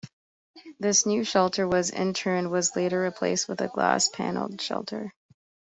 This 0.79 1.05
new 1.05 1.23
shelter 1.23 1.67
was 1.67 1.91
in 1.91 2.15
turn 2.15 2.49
was 2.49 2.75
later 2.75 2.99
replaced 3.03 3.47
with 3.47 3.61
a 3.61 3.67
glass 3.67 4.07
panelled 4.09 4.59
shelter. 4.59 5.13